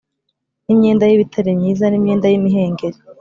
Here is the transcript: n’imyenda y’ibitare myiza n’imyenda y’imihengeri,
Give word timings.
n’imyenda 0.65 1.03
y’ibitare 1.09 1.51
myiza 1.59 1.85
n’imyenda 1.89 2.25
y’imihengeri, 2.29 2.97